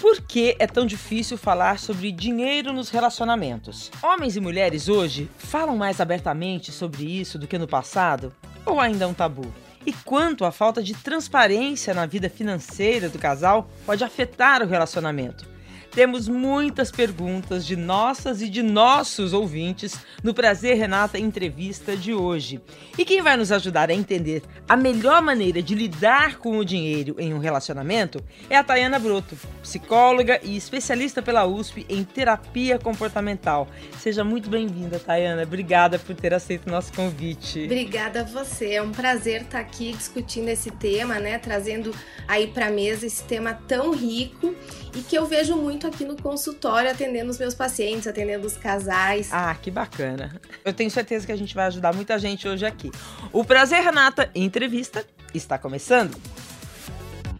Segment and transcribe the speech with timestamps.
[0.00, 3.90] Por que é tão difícil falar sobre dinheiro nos relacionamentos?
[4.00, 8.32] Homens e mulheres hoje falam mais abertamente sobre isso do que no passado?
[8.64, 9.52] Ou ainda é um tabu?
[9.84, 15.44] E quanto a falta de transparência na vida financeira do casal pode afetar o relacionamento?
[15.90, 22.60] Temos muitas perguntas de nossas e de nossos ouvintes no Prazer Renata Entrevista de hoje.
[22.96, 27.16] E quem vai nos ajudar a entender a melhor maneira de lidar com o dinheiro
[27.18, 33.66] em um relacionamento é a Tayana Broto, psicóloga e especialista pela USP em terapia comportamental.
[33.98, 35.42] Seja muito bem-vinda, Tayana.
[35.42, 37.64] Obrigada por ter aceito o nosso convite.
[37.64, 38.74] Obrigada a você.
[38.74, 41.38] É um prazer estar aqui discutindo esse tema, né?
[41.38, 41.94] Trazendo
[42.26, 44.54] aí para mesa esse tema tão rico
[44.94, 49.28] e que eu vejo muito aqui no consultório, atendendo os meus pacientes, atendendo os casais.
[49.32, 50.40] Ah, que bacana.
[50.64, 52.90] Eu tenho certeza que a gente vai ajudar muita gente hoje aqui.
[53.32, 56.16] O Prazer Renata Entrevista está começando.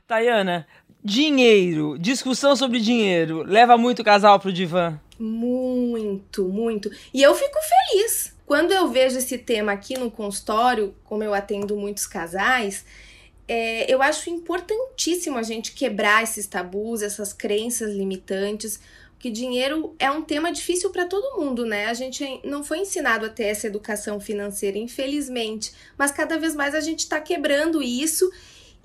[0.07, 0.67] Tayana,
[1.05, 4.99] dinheiro, discussão sobre dinheiro, leva muito casal pro divã?
[5.19, 6.91] Muito, muito.
[7.13, 7.59] E eu fico
[7.91, 8.37] feliz.
[8.47, 12.85] Quando eu vejo esse tema aqui no consultório, como eu atendo muitos casais,
[13.49, 18.79] é, eu acho importantíssimo a gente quebrar esses tabus, essas crenças limitantes,
[19.19, 21.87] que dinheiro é um tema difícil para todo mundo, né?
[21.87, 26.75] A gente não foi ensinado a ter essa educação financeira, infelizmente, mas cada vez mais
[26.75, 28.31] a gente está quebrando isso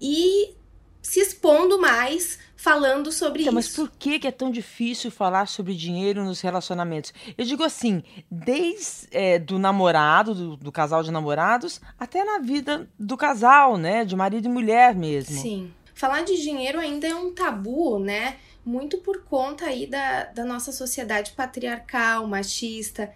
[0.02, 0.56] e
[1.04, 3.70] se expondo mais falando sobre então, isso.
[3.70, 7.14] Mas por que, que é tão difícil falar sobre dinheiro nos relacionamentos?
[7.38, 8.02] Eu digo assim,
[8.32, 14.06] desde é, do namorado, do, do, casal de namorados, até na vida do casal, né?
[14.06, 15.42] De marido e mulher mesmo.
[15.42, 15.74] Sim.
[15.94, 18.38] Falar de dinheiro ainda é um tabu, né?
[18.66, 23.14] Muito por conta aí da, da nossa sociedade patriarcal, machista,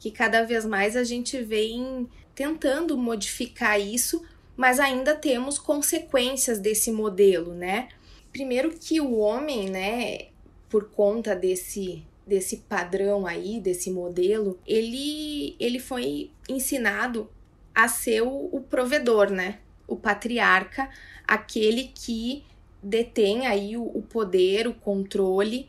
[0.00, 4.24] que cada vez mais a gente vem tentando modificar isso,
[4.56, 7.88] mas ainda temos consequências desse modelo, né?
[8.32, 10.28] Primeiro que o homem, né,
[10.68, 17.30] por conta desse desse padrão aí, desse modelo, ele ele foi ensinado
[17.72, 19.60] a ser o, o provedor, né?
[19.86, 20.90] O patriarca,
[21.26, 22.42] aquele que
[22.82, 25.68] detém aí o, o poder, o controle,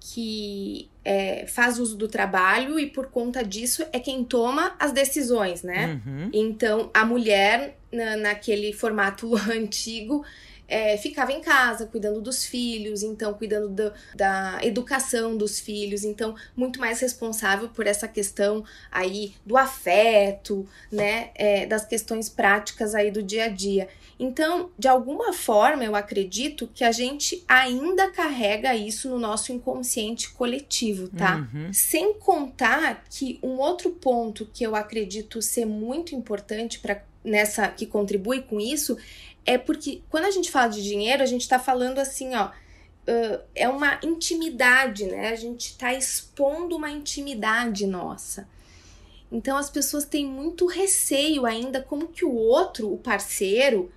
[0.00, 5.62] que é, faz uso do trabalho e por conta disso é quem toma as decisões,
[5.62, 6.02] né?
[6.06, 6.28] Uhum.
[6.34, 10.22] Então a mulher na, naquele formato antigo
[10.68, 16.36] é, ficava em casa cuidando dos filhos, então cuidando do, da educação dos filhos, então
[16.54, 18.62] muito mais responsável por essa questão
[18.92, 23.88] aí do afeto, né, é, das questões práticas aí do dia a dia.
[24.20, 30.30] Então, de alguma forma, eu acredito que a gente ainda carrega isso no nosso inconsciente
[30.30, 31.48] coletivo, tá?
[31.54, 31.72] Uhum.
[31.72, 37.86] Sem contar que um outro ponto que eu acredito ser muito importante para nessa que
[37.86, 38.96] contribui com isso
[39.48, 43.40] é porque quando a gente fala de dinheiro, a gente está falando assim, ó, uh,
[43.54, 45.30] é uma intimidade, né?
[45.30, 48.46] A gente está expondo uma intimidade nossa.
[49.32, 53.90] Então as pessoas têm muito receio ainda como que o outro, o parceiro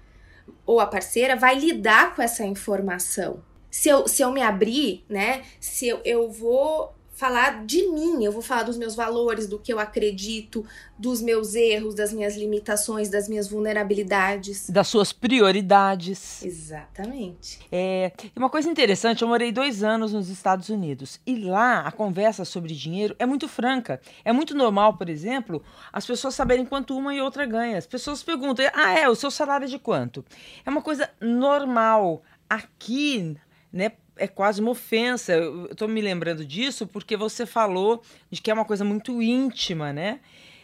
[0.66, 3.44] ou a parceira, vai lidar com essa informação.
[3.70, 5.44] Se eu, se eu me abrir, né?
[5.60, 9.72] Se eu, eu vou falar de mim, eu vou falar dos meus valores, do que
[9.72, 10.66] eu acredito,
[10.98, 14.68] dos meus erros, das minhas limitações, das minhas vulnerabilidades.
[14.72, 16.44] Das suas prioridades.
[16.44, 17.60] Exatamente.
[17.72, 22.44] É, uma coisa interessante, eu morei dois anos nos Estados Unidos e lá a conversa
[22.44, 24.02] sobre dinheiro é muito franca.
[24.26, 27.78] É muito normal, por exemplo, as pessoas saberem quanto uma e outra ganha.
[27.78, 30.26] As pessoas perguntam, ah, é, o seu salário é de quanto?
[30.66, 32.24] É uma coisa normal.
[32.50, 33.38] Aqui,
[33.72, 35.34] né, é quase uma ofensa.
[35.34, 39.92] Eu estou me lembrando disso porque você falou de que é uma coisa muito íntima,
[39.92, 40.20] né?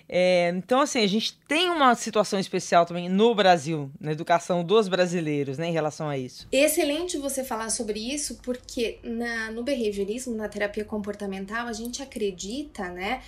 [0.10, 4.88] É, então, assim, a gente tem uma situação especial também no Brasil, na educação dos
[4.88, 6.48] brasileiros, né, em relação a isso.
[6.50, 12.90] Excelente você falar sobre isso, porque na, no behaviorismo, na terapia comportamental, a gente acredita,
[12.90, 13.22] né,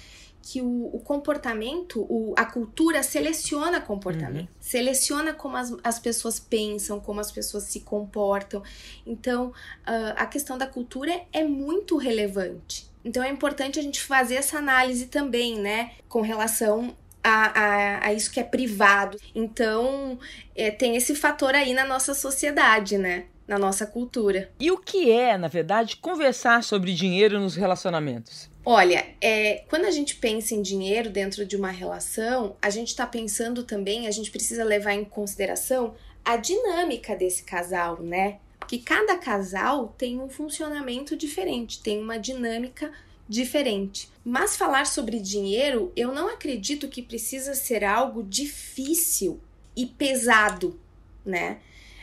[0.52, 4.56] que o, o comportamento, o, a cultura seleciona comportamento, uhum.
[4.60, 8.64] seleciona como as, as pessoas pensam, como as pessoas se comportam.
[9.06, 12.90] Então, uh, a questão da cultura é muito relevante.
[13.06, 18.14] Então, é importante a gente fazer essa análise também, né, com relação a, a, a,
[18.14, 19.20] isso que é privado.
[19.36, 20.18] Então,
[20.56, 23.26] é, tem esse fator aí na nossa sociedade, né?
[23.48, 24.50] Na nossa cultura.
[24.60, 28.49] E o que é, na verdade, conversar sobre dinheiro nos relacionamentos?
[28.66, 33.08] Olha, é, quando a gente pensa em dinheiro dentro de uma relação, a gente está
[33.08, 38.40] pensando também, a gente precisa levar em consideração a dinâmica desse casal, né?
[38.60, 42.92] Porque cada casal tem um funcionamento diferente, tem uma dinâmica
[43.28, 44.10] diferente.
[44.24, 49.40] Mas falar sobre dinheiro, eu não acredito que precisa ser algo difícil
[49.76, 50.80] e pesado,
[51.26, 51.60] né?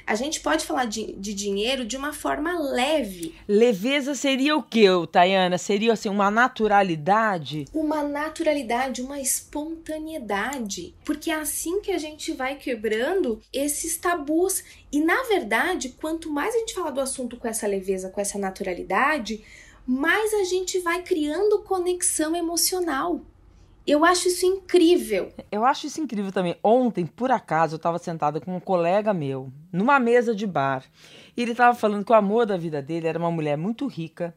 [0.06, 3.34] A gente pode falar de, de dinheiro de uma forma leve.
[3.48, 5.58] Leveza seria o que, Tayana?
[5.58, 7.64] Seria assim, uma naturalidade?
[7.74, 10.94] Uma naturalidade, uma espontaneidade.
[11.04, 14.62] Porque é assim que a gente vai quebrando esses tabus.
[14.92, 18.38] E na verdade, quanto mais a gente fala do assunto com essa leveza, com essa
[18.38, 19.44] naturalidade,
[19.84, 23.20] mais a gente vai criando conexão emocional.
[23.86, 25.32] Eu acho isso incrível.
[25.50, 26.56] Eu acho isso incrível também.
[26.60, 30.82] Ontem, por acaso, eu estava sentada com um colega meu, numa mesa de bar.
[31.36, 34.34] E ele estava falando que o amor da vida dele era uma mulher muito rica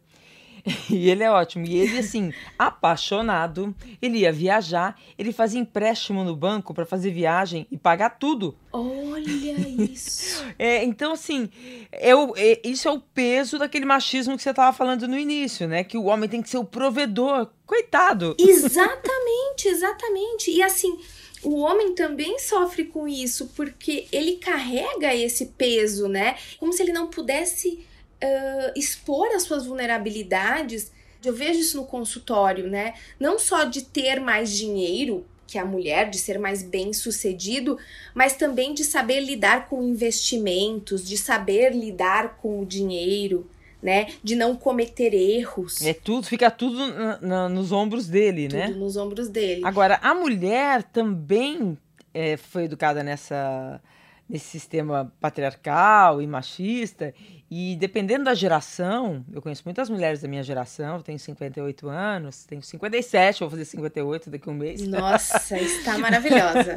[0.90, 1.66] E ele é ótimo.
[1.66, 7.68] E ele, assim, apaixonado, ele ia viajar, ele fazia empréstimo no banco para fazer viagem
[7.72, 8.58] e pagar tudo.
[8.72, 10.44] Olha isso.
[10.58, 11.50] é, então, assim,
[11.92, 15.68] é o, é, isso é o peso daquele machismo que você estava falando no início,
[15.68, 15.84] né?
[15.84, 17.50] Que o homem tem que ser o provedor.
[17.66, 18.36] Coitado.
[18.40, 20.52] Exatamente, exatamente.
[20.52, 20.98] E assim.
[21.42, 26.36] O homem também sofre com isso, porque ele carrega esse peso, né?
[26.60, 27.88] Como se ele não pudesse
[28.24, 30.92] uh, expor as suas vulnerabilidades.
[31.24, 32.94] Eu vejo isso no consultório, né?
[33.20, 37.78] Não só de ter mais dinheiro que a mulher, de ser mais bem sucedido,
[38.14, 43.50] mas também de saber lidar com investimentos, de saber lidar com o dinheiro,
[43.82, 44.08] né?
[44.24, 45.82] De não cometer erros.
[45.82, 48.68] É tudo, fica tudo na, na, nos ombros dele, tudo né?
[48.68, 49.62] Tudo nos ombros dele.
[49.66, 51.78] Agora, a mulher também
[52.14, 53.82] é, foi educada nessa
[54.30, 57.14] nesse sistema patriarcal e machista.
[57.50, 62.46] E dependendo da geração, eu conheço muitas mulheres da minha geração, eu tenho 58 anos,
[62.46, 64.88] tenho 57, vou fazer 58 daqui a um mês.
[64.88, 66.76] Nossa, está maravilhosa.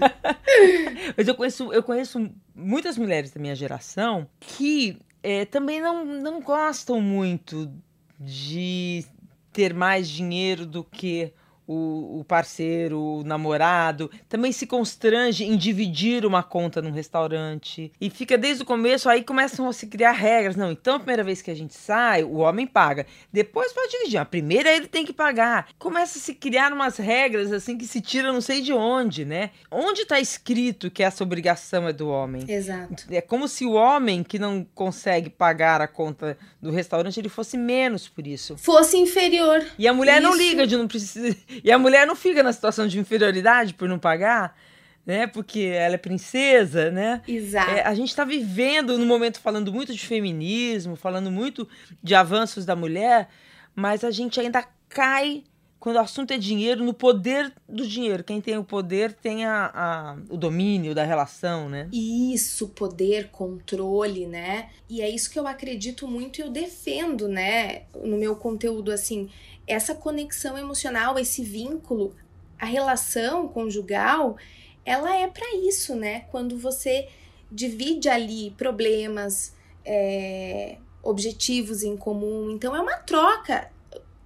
[1.15, 6.41] Mas eu conheço, eu conheço muitas mulheres da minha geração que é, também não, não
[6.41, 7.71] gostam muito
[8.19, 9.05] de
[9.53, 11.35] ter mais dinheiro do que
[11.67, 17.93] o, o, parceiro, o namorado, também se constrange em dividir uma conta num restaurante.
[18.01, 20.57] E fica desde o começo, aí começam a se criar regras.
[20.57, 23.07] Não, então a primeira vez que a gente sai, o homem paga.
[23.33, 24.19] Depois pode dividir.
[24.19, 25.69] A primeira ele tem que pagar.
[25.79, 29.51] Começa a se criar umas regras assim que se tira não sei de onde, né?
[29.71, 32.45] Onde está escrito que essa obrigação é do homem?
[32.49, 33.05] Exato.
[33.11, 37.57] É como se o homem que não consegue pagar a conta do restaurante, ele fosse
[37.57, 38.57] menos por isso.
[38.57, 39.65] Fosse inferior.
[39.79, 40.31] E a mulher isso.
[40.31, 43.89] não liga de não precisar e a mulher não fica na situação de inferioridade por
[43.89, 44.57] não pagar,
[45.05, 45.27] né?
[45.27, 47.23] Porque ela é princesa, né?
[47.27, 47.71] Exato.
[47.71, 51.69] É, a gente está vivendo no momento falando muito de feminismo, falando muito
[52.03, 53.29] de avanços da mulher,
[53.75, 55.45] mas a gente ainda cai
[55.83, 58.23] quando o assunto é dinheiro, no poder do dinheiro.
[58.23, 61.89] Quem tem o poder tem a, a, o domínio da relação, né?
[61.93, 64.71] Isso, poder, controle, né?
[64.89, 67.83] E é isso que eu acredito muito e eu defendo, né?
[68.01, 69.29] No meu conteúdo, assim,
[69.67, 72.15] essa conexão emocional, esse vínculo,
[72.57, 74.37] a relação conjugal,
[74.85, 76.27] ela é para isso, né?
[76.31, 77.09] Quando você
[77.51, 79.53] divide ali problemas,
[79.85, 83.72] é, objetivos em comum, então é uma troca,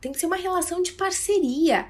[0.06, 1.86] tem que ser uma relação de parceria,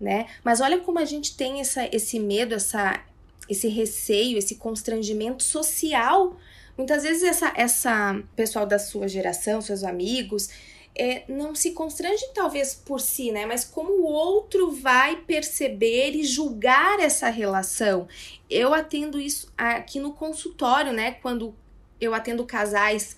[0.00, 0.26] né?
[0.44, 3.02] Mas olha como a gente tem essa, esse medo, essa,
[3.48, 6.36] esse receio, esse constrangimento social.
[6.76, 10.48] Muitas vezes essa, essa pessoal da sua geração, seus amigos,
[10.94, 13.46] é, não se constrange talvez por si, né?
[13.46, 18.06] Mas como o outro vai perceber e julgar essa relação.
[18.48, 21.12] Eu atendo isso aqui no consultório, né?
[21.20, 21.52] Quando
[22.00, 23.16] eu atendo casais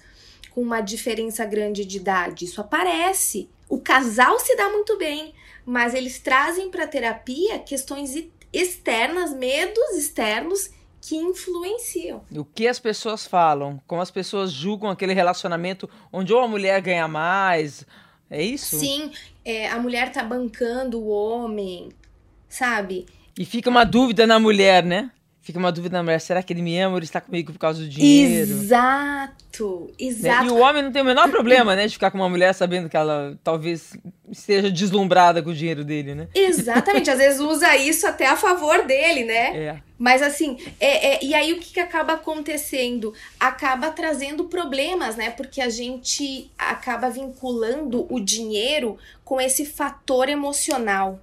[0.51, 3.51] com uma diferença grande de idade, isso aparece.
[3.73, 5.33] O casal se dá muito bem,
[5.65, 8.15] mas eles trazem para terapia questões
[8.53, 10.69] externas, medos externos
[11.01, 12.23] que influenciam.
[12.37, 16.83] O que as pessoas falam, como as pessoas julgam aquele relacionamento onde ou a mulher
[16.83, 17.87] ganha mais,
[18.29, 18.79] é isso?
[18.79, 19.11] Sim,
[19.43, 21.89] é, a mulher tá bancando o homem,
[22.51, 23.07] sabe?
[23.39, 25.11] E fica uma dúvida na mulher, né?
[25.41, 27.59] Fica uma dúvida na mulher, será que ele me ama ou ele está comigo por
[27.59, 28.53] causa do dinheiro?
[28.53, 29.42] Exato,
[29.99, 30.45] exato.
[30.45, 30.51] Né?
[30.51, 32.89] E o homem não tem o menor problema, né, de ficar com uma mulher sabendo
[32.89, 33.93] que ela talvez
[34.31, 36.29] esteja deslumbrada com o dinheiro dele, né?
[36.35, 39.57] Exatamente, às vezes usa isso até a favor dele, né?
[39.57, 39.83] É.
[39.99, 43.13] Mas assim, é, é, e aí o que, que acaba acontecendo?
[43.39, 45.31] Acaba trazendo problemas, né?
[45.31, 51.21] Porque a gente acaba vinculando o dinheiro com esse fator emocional.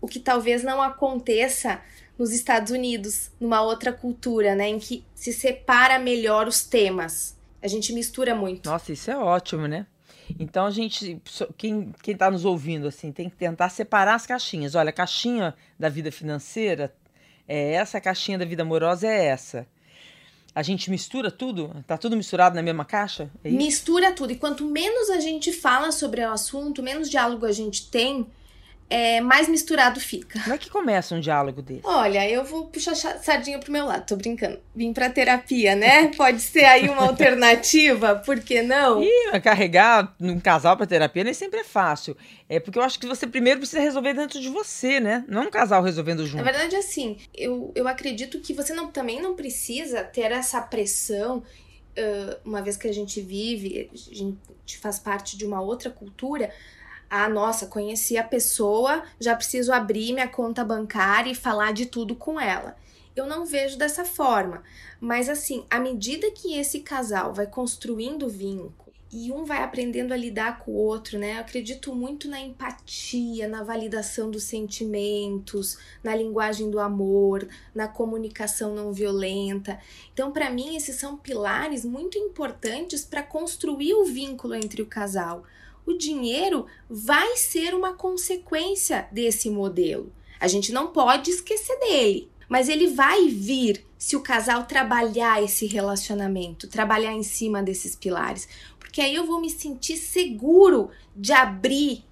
[0.00, 1.80] O que talvez não aconteça
[2.18, 7.33] nos Estados Unidos, numa outra cultura, né, em que se separa melhor os temas.
[7.64, 8.68] A gente mistura muito.
[8.68, 9.86] Nossa, isso é ótimo, né?
[10.38, 11.18] Então a gente,
[11.56, 14.74] quem, quem tá nos ouvindo, assim, tem que tentar separar as caixinhas.
[14.74, 16.94] Olha, a caixinha da vida financeira
[17.48, 19.66] é essa, a caixinha da vida amorosa é essa.
[20.54, 21.82] A gente mistura tudo?
[21.86, 23.30] Tá tudo misturado na mesma caixa?
[23.42, 24.34] É mistura tudo.
[24.34, 28.26] E quanto menos a gente fala sobre o assunto, menos diálogo a gente tem,
[28.94, 30.38] é, mais misturado fica.
[30.40, 31.80] Como é que começa um diálogo desse?
[31.82, 34.60] Olha, eu vou puxar sardinha pro meu lado, tô brincando.
[34.72, 36.08] Vim pra terapia, né?
[36.16, 39.02] Pode ser aí uma alternativa, por que não?
[39.02, 42.16] E carregar um casal pra terapia nem sempre é fácil.
[42.48, 45.24] É porque eu acho que você primeiro precisa resolver dentro de você, né?
[45.26, 46.44] Não um casal resolvendo junto.
[46.44, 51.42] Na verdade, assim, eu, eu acredito que você não, também não precisa ter essa pressão
[52.44, 56.52] uma vez que a gente vive, a gente faz parte de uma outra cultura,
[57.08, 62.14] ah, nossa, conheci a pessoa, já preciso abrir minha conta bancária e falar de tudo
[62.14, 62.76] com ela.
[63.14, 64.62] Eu não vejo dessa forma,
[65.00, 68.84] mas assim, à medida que esse casal vai construindo vínculo
[69.16, 71.36] e um vai aprendendo a lidar com o outro, né?
[71.36, 78.74] Eu acredito muito na empatia, na validação dos sentimentos, na linguagem do amor, na comunicação
[78.74, 79.78] não violenta.
[80.12, 85.44] Então, para mim, esses são pilares muito importantes para construir o vínculo entre o casal
[85.86, 90.12] o dinheiro vai ser uma consequência desse modelo.
[90.40, 95.66] A gente não pode esquecer dele, mas ele vai vir se o casal trabalhar esse
[95.66, 98.48] relacionamento, trabalhar em cima desses pilares,
[98.78, 102.04] porque aí eu vou me sentir seguro de abrir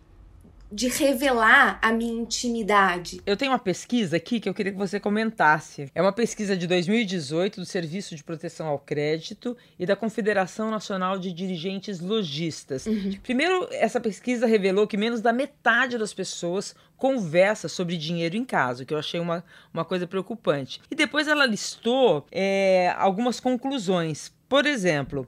[0.73, 3.21] de revelar a minha intimidade.
[3.27, 5.91] Eu tenho uma pesquisa aqui que eu queria que você comentasse.
[5.95, 11.19] É uma pesquisa de 2018 do Serviço de Proteção ao Crédito e da Confederação Nacional
[11.19, 12.87] de Dirigentes Logistas.
[12.87, 13.19] Uhum.
[13.23, 18.85] Primeiro, essa pesquisa revelou que menos da metade das pessoas conversa sobre dinheiro em casa,
[18.85, 20.81] que eu achei uma, uma coisa preocupante.
[20.91, 24.33] E depois ela listou é, algumas conclusões.
[24.49, 25.27] Por exemplo,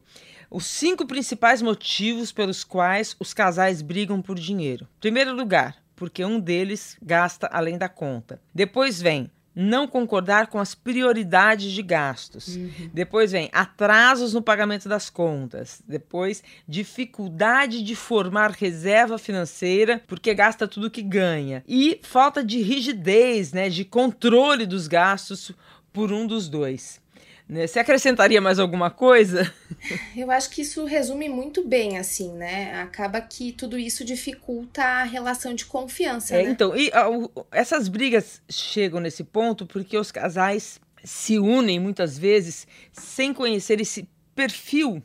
[0.54, 4.86] os cinco principais motivos pelos quais os casais brigam por dinheiro.
[5.00, 8.40] Primeiro lugar, porque um deles gasta além da conta.
[8.54, 12.54] Depois vem não concordar com as prioridades de gastos.
[12.54, 12.90] Uhum.
[12.92, 15.82] Depois vem atrasos no pagamento das contas.
[15.88, 21.64] Depois, dificuldade de formar reserva financeira porque gasta tudo que ganha.
[21.66, 25.50] E falta de rigidez, né, de controle dos gastos
[25.92, 27.02] por um dos dois.
[27.48, 27.66] Né?
[27.66, 29.52] Você acrescentaria mais alguma coisa?
[30.16, 32.80] Eu acho que isso resume muito bem, assim, né?
[32.80, 36.36] Acaba que tudo isso dificulta a relação de confiança.
[36.36, 36.50] É, né?
[36.50, 42.66] Então, e uh, essas brigas chegam nesse ponto porque os casais se unem muitas vezes
[42.90, 45.02] sem conhecer esse perfil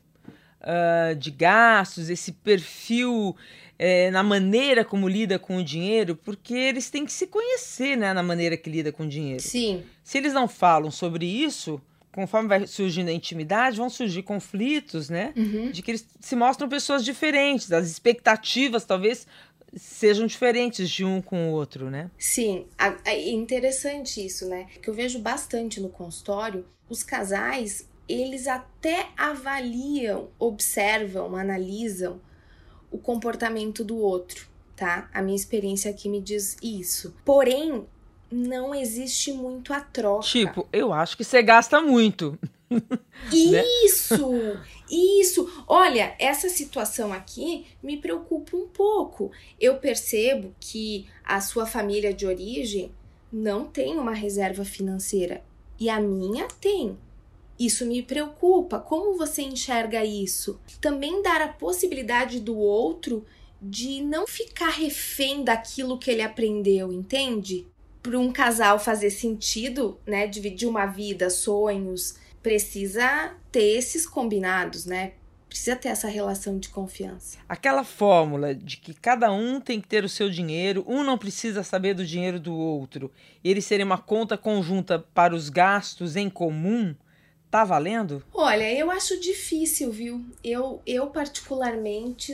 [0.62, 3.36] uh, de gastos, esse perfil
[3.78, 8.14] é, na maneira como lida com o dinheiro, porque eles têm que se conhecer né,
[8.14, 9.42] na maneira que lida com o dinheiro.
[9.42, 9.84] Sim.
[10.04, 11.82] Se eles não falam sobre isso,
[12.12, 15.34] conforme vai surgindo a intimidade, vão surgir conflitos, né?
[15.36, 15.72] Uhum.
[15.72, 19.28] De que eles se mostram pessoas diferentes, as expectativas talvez
[19.76, 22.10] sejam diferentes de um com o outro, né?
[22.18, 22.66] Sim,
[23.06, 24.68] é interessante isso, né?
[24.82, 32.20] Que eu vejo bastante no consultório, os casais, eles até avaliam, observam, analisam
[32.92, 35.08] o comportamento do outro, tá?
[35.14, 37.16] A minha experiência aqui me diz isso.
[37.24, 37.86] Porém,
[38.32, 40.28] não existe muito a troca.
[40.28, 42.38] Tipo, eu acho que você gasta muito.
[43.22, 43.64] Né?
[43.84, 44.16] Isso!
[44.90, 45.64] Isso!
[45.68, 49.30] Olha, essa situação aqui me preocupa um pouco.
[49.60, 52.92] Eu percebo que a sua família de origem
[53.32, 55.44] não tem uma reserva financeira
[55.80, 56.98] e a minha tem.
[57.60, 58.80] Isso me preocupa.
[58.80, 60.60] Como você enxerga isso?
[60.80, 63.26] Também dar a possibilidade do outro
[63.62, 67.68] de não ficar refém daquilo que ele aprendeu, entende?
[68.02, 75.14] Para um casal fazer sentido, né, dividir uma vida, sonhos, precisa ter esses combinados, né?
[75.48, 77.40] Precisa ter essa relação de confiança.
[77.50, 81.64] Aquela fórmula de que cada um tem que ter o seu dinheiro, um não precisa
[81.64, 83.12] saber do dinheiro do outro,
[83.44, 86.96] e eles serem uma conta conjunta para os gastos em comum,
[87.50, 88.24] tá valendo?
[88.32, 90.24] Olha, eu acho difícil, viu?
[90.44, 92.32] Eu, eu particularmente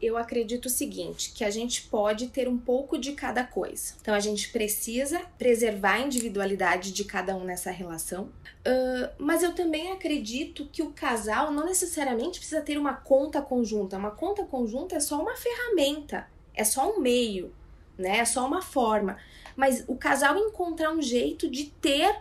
[0.00, 3.94] eu acredito o seguinte, que a gente pode ter um pouco de cada coisa.
[4.00, 9.54] Então a gente precisa preservar a individualidade de cada um nessa relação, uh, mas eu
[9.54, 13.96] também acredito que o casal não necessariamente precisa ter uma conta conjunta.
[13.96, 17.52] Uma conta conjunta é só uma ferramenta, é só um meio,
[17.96, 18.18] né?
[18.18, 19.16] É só uma forma.
[19.56, 22.14] Mas o casal encontrar um jeito de ter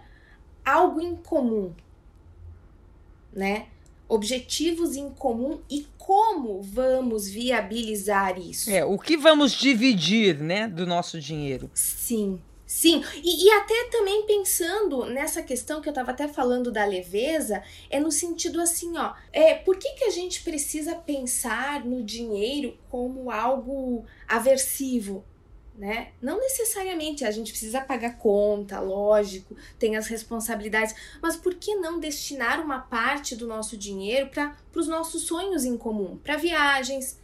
[0.63, 1.73] algo em comum,
[3.33, 3.67] né?
[4.07, 8.69] Objetivos em comum e como vamos viabilizar isso.
[8.69, 11.69] É, o que vamos dividir, né, do nosso dinheiro.
[11.73, 12.39] Sim.
[12.67, 17.63] Sim, e, e, até também pensando nessa questão que eu estava até falando da leveza,
[17.91, 22.75] é no sentido assim, ó, é, por que, que a gente precisa pensar no dinheiro
[22.89, 25.23] como algo aversivo?
[25.77, 26.09] Né?
[26.21, 31.99] Não necessariamente a gente precisa pagar conta, lógico, tem as responsabilidades, mas por que não
[31.99, 37.19] destinar uma parte do nosso dinheiro para os nossos sonhos em comum, para viagens,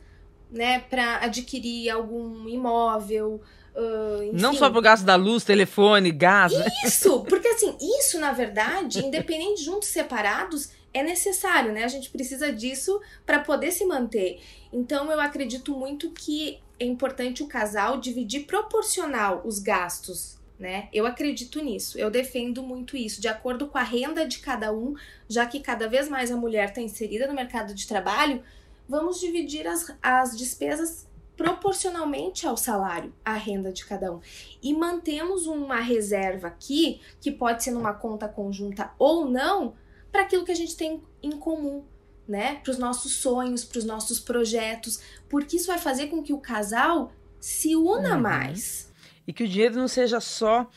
[0.51, 0.79] né?
[0.79, 3.41] Para adquirir algum imóvel,
[3.73, 6.51] Uh, Não só pro gasto da luz, telefone, gás.
[6.51, 6.65] né?
[6.85, 11.83] Isso, porque assim, isso na verdade, independente juntos separados, é necessário, né?
[11.83, 14.41] A gente precisa disso para poder se manter.
[14.71, 20.89] Então eu acredito muito que é importante o casal dividir proporcional os gastos, né?
[20.93, 21.97] Eu acredito nisso.
[21.97, 24.95] Eu defendo muito isso, de acordo com a renda de cada um,
[25.29, 28.43] já que cada vez mais a mulher está inserida no mercado de trabalho,
[28.87, 31.07] vamos dividir as, as despesas
[31.37, 34.19] proporcionalmente ao salário, à renda de cada um.
[34.61, 39.73] E mantemos uma reserva aqui, que pode ser numa conta conjunta ou não,
[40.11, 41.83] para aquilo que a gente tem em comum,
[42.27, 42.55] né?
[42.63, 44.99] Para os nossos sonhos, para os nossos projetos,
[45.29, 48.21] porque isso vai fazer com que o casal se una Uhum.
[48.21, 48.91] mais.
[49.27, 50.69] E que o dinheiro não seja só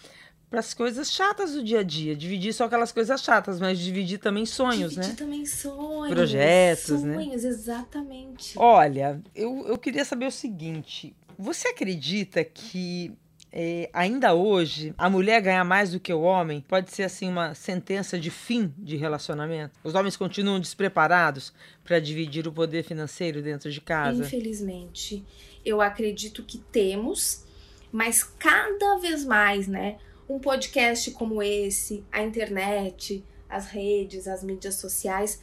[0.49, 2.15] para as coisas chatas do dia a dia.
[2.15, 5.17] Dividir só aquelas coisas chatas, mas dividir também sonhos, Dividir né?
[5.17, 6.15] também sonhos.
[6.15, 7.15] Projetos, né?
[7.17, 8.57] sonhos, exatamente.
[8.57, 13.13] Olha, eu, eu queria saber o seguinte: você acredita que
[13.57, 17.55] é, ainda hoje a mulher ganhar mais do que o homem pode ser assim uma
[17.55, 19.79] sentença de fim de relacionamento?
[19.85, 21.53] Os homens continuam despreparados
[21.85, 24.25] para dividir o poder financeiro dentro de casa?
[24.25, 25.25] Infelizmente,
[25.65, 27.45] eu acredito que temos,
[27.93, 29.99] mas cada vez mais, né?
[30.29, 35.41] Um podcast como esse, a internet, as redes, as mídias sociais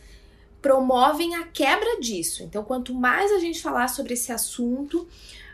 [0.62, 2.44] promovem a quebra disso.
[2.44, 5.08] Então, quanto mais a gente falar sobre esse assunto,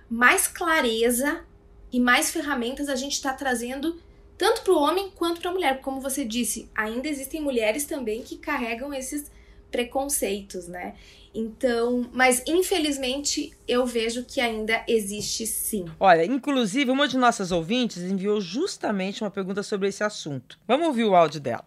[0.10, 1.46] mais clareza
[1.92, 4.00] e mais ferramentas a gente está trazendo
[4.38, 5.82] tanto para o homem quanto para a mulher.
[5.82, 9.32] Como você disse, ainda existem mulheres também que carregam esses
[9.72, 10.96] preconceitos, né?
[11.34, 15.86] Então, mas infelizmente eu vejo que ainda existe sim.
[16.00, 20.60] Olha, inclusive, uma de nossas ouvintes enviou justamente uma pergunta sobre esse assunto.
[20.68, 21.66] Vamos ouvir o áudio dela.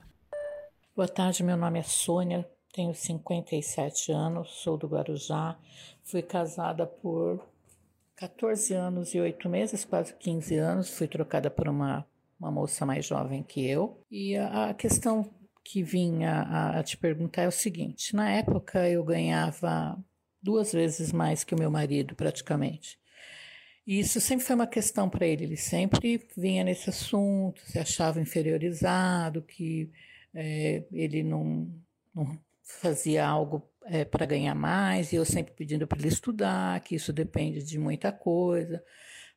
[0.97, 5.57] Boa tarde, meu nome é Sônia, tenho 57 anos, sou do Guarujá,
[6.03, 7.41] fui casada por
[8.21, 12.07] 14 anos e 8 meses, quase 15 anos, fui trocada por uma,
[12.39, 14.05] uma moça mais jovem que eu.
[14.11, 15.31] E a, a questão
[15.65, 19.99] que vinha a, a te perguntar é o seguinte: na época eu ganhava
[20.43, 22.99] duas vezes mais que o meu marido, praticamente.
[23.87, 28.21] E isso sempre foi uma questão para ele, ele sempre vinha nesse assunto, se achava
[28.21, 29.91] inferiorizado, que
[30.35, 31.73] é, ele não,
[32.15, 36.95] não, fazia algo é, para ganhar mais, e eu sempre pedindo para ele estudar, que
[36.95, 38.83] isso depende de muita coisa.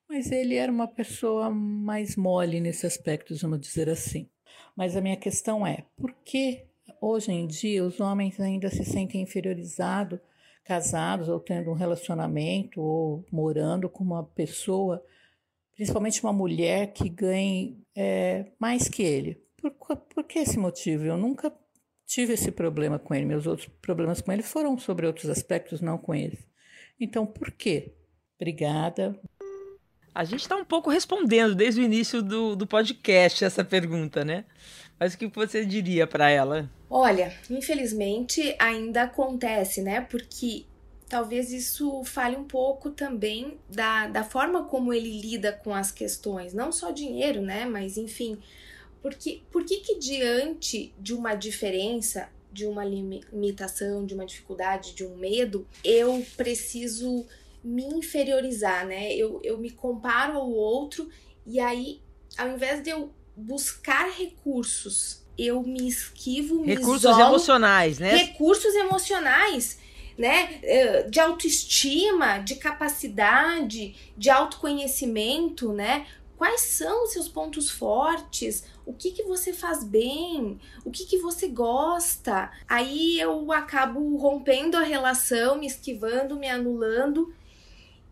[0.08, 4.30] Mas ele era uma pessoa mais mole nesse aspecto, vamos dizer assim.
[4.76, 6.66] Mas a minha questão é: por que
[7.02, 10.20] hoje em dia os homens ainda se sentem inferiorizados,
[10.64, 15.04] casados ou tendo um relacionamento ou morando com uma pessoa,
[15.76, 19.42] principalmente uma mulher que ganhe é, mais que ele?
[19.58, 21.06] Por, por que esse motivo?
[21.06, 21.52] Eu nunca
[22.14, 23.26] tive esse problema com ele.
[23.26, 26.38] Meus outros problemas com ele foram sobre outros aspectos, não com ele.
[27.00, 27.92] Então, por quê?
[28.40, 29.20] Obrigada.
[30.14, 34.46] A gente está um pouco respondendo desde o início do, do podcast essa pergunta, né?
[35.00, 36.70] Mas o que você diria para ela?
[36.88, 40.02] Olha, infelizmente ainda acontece, né?
[40.02, 40.68] Porque
[41.10, 46.54] talvez isso fale um pouco também da, da forma como ele lida com as questões,
[46.54, 47.66] não só dinheiro, né?
[47.66, 48.38] Mas enfim,
[49.04, 55.06] porque por que que diante de uma diferença, de uma limitação, de uma dificuldade, de
[55.06, 57.26] um medo, eu preciso
[57.62, 59.14] me inferiorizar, né?
[59.14, 61.10] Eu, eu me comparo ao outro
[61.46, 62.00] e aí,
[62.38, 68.16] ao invés de eu buscar recursos, eu me esquivo, me Recursos isolo, emocionais, né?
[68.16, 69.80] Recursos emocionais,
[70.18, 70.62] né?
[71.10, 76.08] De autoestima, de capacidade, de autoconhecimento, né?
[76.38, 78.64] Quais são os seus pontos fortes?
[78.86, 80.60] O que, que você faz bem?
[80.84, 82.52] O que, que você gosta?
[82.68, 87.34] Aí eu acabo rompendo a relação, me esquivando, me anulando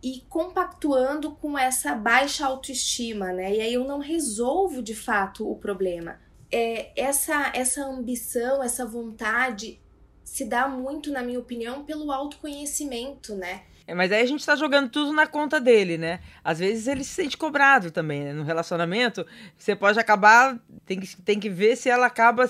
[0.02, 3.56] e compactuando com essa baixa autoestima, né?
[3.56, 6.20] E aí eu não resolvo de fato o problema.
[6.52, 9.80] É, essa, essa ambição, essa vontade
[10.24, 13.64] se dá muito, na minha opinião, pelo autoconhecimento, né?
[13.92, 16.22] É, mas aí a gente tá jogando tudo na conta dele, né?
[16.42, 18.32] Às vezes ele se sente cobrado também, né?
[18.32, 19.28] No relacionamento,
[19.58, 20.58] você pode acabar.
[20.86, 22.50] Tem que, tem que ver se ela acaba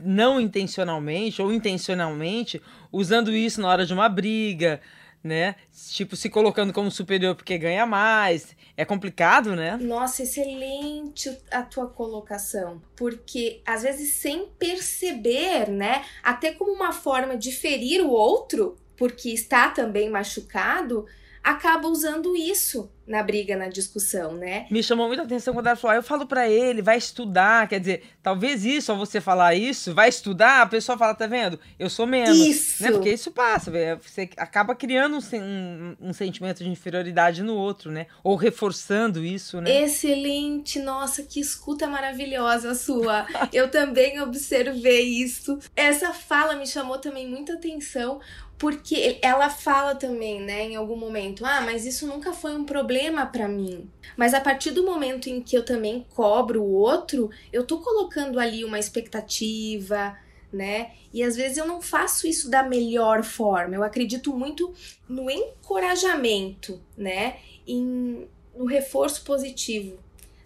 [0.00, 4.80] não intencionalmente ou intencionalmente usando isso na hora de uma briga,
[5.22, 5.56] né?
[5.90, 8.56] Tipo, se colocando como superior porque ganha mais.
[8.78, 9.76] É complicado, né?
[9.76, 12.80] Nossa, excelente a tua colocação.
[12.96, 16.02] Porque às vezes sem perceber, né?
[16.22, 21.06] Até como uma forma de ferir o outro, porque está também machucado,
[21.42, 24.66] acaba usando isso, na briga, na discussão, né?
[24.70, 27.68] Me chamou muita atenção quando ela falou: ah, eu falo para ele, vai estudar.
[27.68, 31.58] Quer dizer, talvez isso, ao você falar isso, vai estudar, a pessoa fala, tá vendo?
[31.78, 32.36] Eu sou menos.
[32.36, 32.82] Isso.
[32.82, 32.90] Né?
[32.90, 33.70] Porque isso passa,
[34.02, 38.06] você acaba criando um, um, um, sentimento de inferioridade no outro, né?
[38.24, 39.82] Ou reforçando isso, né?
[39.82, 40.80] Excelente!
[40.80, 43.26] Nossa, que escuta maravilhosa a sua.
[43.52, 45.58] eu também observei isso.
[45.76, 48.20] Essa fala me chamou também muita atenção,
[48.58, 52.95] porque ela fala também, né, em algum momento, ah, mas isso nunca foi um problema
[53.32, 53.88] para mim.
[54.16, 58.38] Mas a partir do momento em que eu também cobro o outro, eu tô colocando
[58.38, 60.16] ali uma expectativa,
[60.52, 60.92] né?
[61.12, 63.74] E às vezes eu não faço isso da melhor forma.
[63.74, 64.72] Eu acredito muito
[65.08, 67.36] no encorajamento, né?
[67.66, 69.98] Em, no reforço positivo,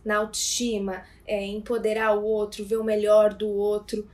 [0.04, 4.08] na autoestima, é, empoderar o outro, ver o melhor do outro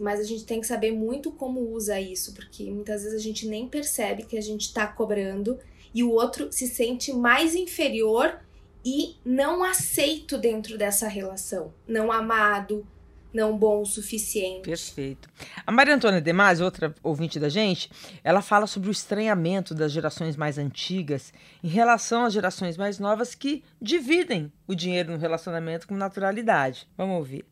[0.00, 3.46] mas a gente tem que saber muito como usa isso, porque muitas vezes a gente
[3.46, 5.58] nem percebe que a gente está cobrando
[5.94, 8.40] e o outro se sente mais inferior
[8.84, 12.86] e não aceito dentro dessa relação, não amado,
[13.32, 14.62] não bom o suficiente.
[14.62, 15.28] Perfeito.
[15.66, 17.90] A Maria Antônia Demais, outra ouvinte da gente,
[18.24, 23.34] ela fala sobre o estranhamento das gerações mais antigas em relação às gerações mais novas
[23.34, 26.88] que dividem o dinheiro no relacionamento com naturalidade.
[26.96, 27.44] Vamos ouvir.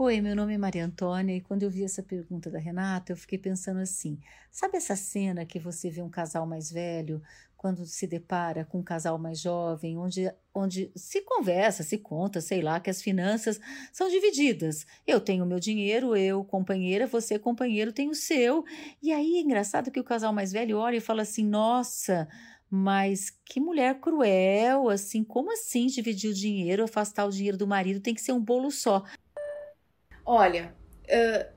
[0.00, 3.16] Oi, meu nome é Maria Antônia e quando eu vi essa pergunta da Renata, eu
[3.16, 4.16] fiquei pensando assim:
[4.48, 7.20] sabe essa cena que você vê um casal mais velho
[7.56, 12.62] quando se depara com um casal mais jovem, onde, onde se conversa, se conta, sei
[12.62, 13.60] lá, que as finanças
[13.92, 14.86] são divididas.
[15.04, 18.64] Eu tenho meu dinheiro, eu, companheira, você, companheiro, tem o seu.
[19.02, 22.28] E aí é engraçado que o casal mais velho olha e fala assim: nossa.
[22.70, 27.98] Mas que mulher cruel, assim, como assim dividir o dinheiro, afastar o dinheiro do marido,
[27.98, 29.04] tem que ser um bolo só.
[30.30, 30.74] Olha,
[31.06, 31.48] uh,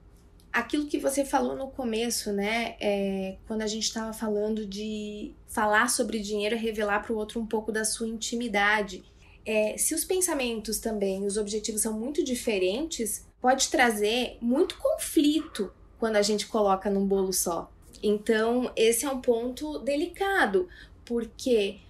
[0.50, 2.78] aquilo que você falou no começo, né?
[2.80, 7.46] É, quando a gente estava falando de falar sobre dinheiro, revelar para o outro um
[7.46, 9.04] pouco da sua intimidade.
[9.46, 16.16] É, se os pensamentos também, os objetivos são muito diferentes, pode trazer muito conflito quando
[16.16, 17.70] a gente coloca num bolo só.
[18.02, 20.70] Então, esse é um ponto delicado,
[21.04, 21.82] porque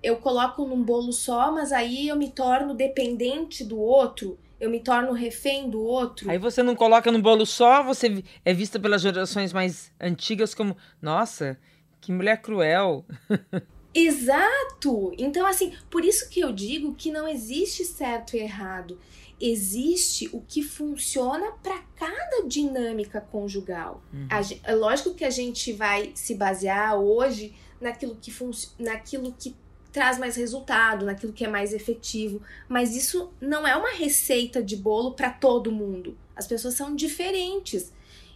[0.00, 4.80] eu coloco num bolo só, mas aí eu me torno dependente do outro eu me
[4.80, 6.30] torno refém do outro.
[6.30, 10.74] Aí você não coloca no bolo só, você é vista pelas gerações mais antigas como,
[11.02, 11.58] nossa,
[12.00, 13.04] que mulher cruel.
[13.94, 15.14] Exato!
[15.18, 18.98] Então, assim, por isso que eu digo que não existe certo e errado.
[19.38, 24.02] Existe o que funciona para cada dinâmica conjugal.
[24.12, 24.26] Uhum.
[24.30, 28.32] A, é lógico que a gente vai se basear hoje naquilo que,
[28.78, 29.54] naquilo que
[29.94, 32.42] traz mais resultado, naquilo que é mais efetivo.
[32.68, 36.18] Mas isso não é uma receita de bolo para todo mundo.
[36.34, 37.92] As pessoas são diferentes.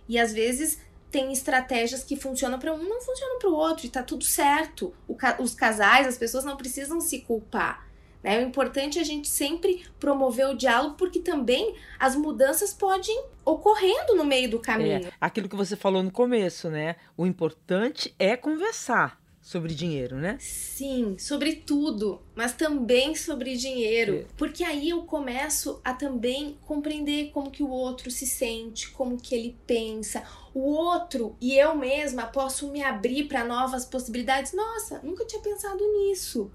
[0.09, 0.79] E às vezes
[1.11, 4.95] tem estratégias que funcionam para um, não funcionam para o outro, e tá tudo certo.
[5.19, 7.89] Ca os casais, as pessoas não precisam se culpar.
[8.23, 8.39] Né?
[8.39, 14.15] O importante é a gente sempre promover o diálogo, porque também as mudanças podem ocorrendo
[14.15, 15.09] no meio do caminho.
[15.09, 16.95] É, aquilo que você falou no começo, né?
[17.17, 19.18] O importante é conversar
[19.49, 20.37] sobre dinheiro, né?
[20.39, 24.27] Sim, sobre tudo, mas também sobre dinheiro, é.
[24.37, 29.35] porque aí eu começo a também compreender como que o outro se sente, como que
[29.35, 30.23] ele pensa.
[30.53, 34.53] O outro e eu mesma posso me abrir para novas possibilidades.
[34.53, 36.51] Nossa, nunca tinha pensado nisso,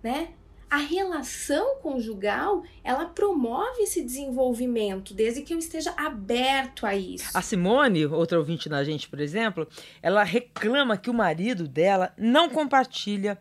[0.00, 0.34] né?
[0.70, 7.36] A relação conjugal ela promove esse desenvolvimento desde que eu esteja aberto a isso.
[7.36, 9.66] A Simone, outra ouvinte da gente, por exemplo,
[10.00, 13.36] ela reclama que o marido dela não compartilha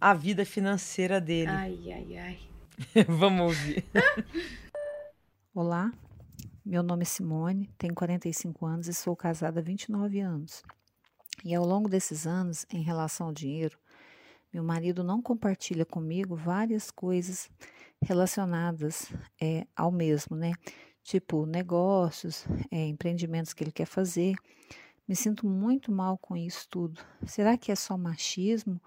[0.00, 1.50] a vida financeira dele.
[1.50, 2.38] Ai, ai, ai.
[3.06, 3.84] Vamos ouvir.
[5.54, 5.92] Olá,
[6.64, 10.62] meu nome é Simone, tenho 45 anos e sou casada há 29 anos.
[11.44, 13.76] E ao longo desses anos, em relação ao dinheiro,
[14.52, 17.50] meu marido não compartilha comigo várias coisas
[18.02, 20.52] relacionadas é, ao mesmo, né?
[21.02, 24.34] Tipo negócios, é, empreendimentos que ele quer fazer.
[25.08, 27.00] Me sinto muito mal com isso tudo.
[27.26, 28.80] Será que é só machismo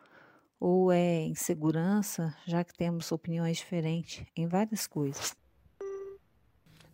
[0.60, 5.36] ou é insegurança, já que temos opiniões diferentes em várias coisas?